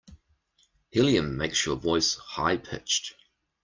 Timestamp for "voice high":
1.75-2.57